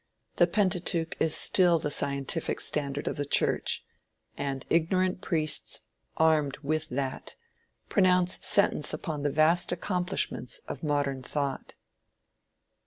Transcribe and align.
The 0.37 0.47
Pentateuch 0.47 1.15
is 1.19 1.35
still 1.35 1.77
the 1.77 1.91
scientific 1.91 2.59
standard 2.59 3.07
of 3.07 3.17
the 3.17 3.23
church, 3.23 3.85
and 4.35 4.65
ignorant 4.67 5.21
priests, 5.21 5.81
armed 6.17 6.57
with 6.63 6.89
that, 6.89 7.35
pronounce 7.87 8.39
sentence 8.43 8.95
upon 8.95 9.21
the 9.21 9.29
vast 9.31 9.71
accomplishments 9.71 10.59
of 10.67 10.81
modern 10.81 11.21
thought. 11.21 11.75